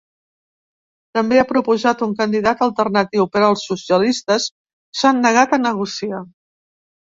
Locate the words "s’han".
5.03-5.23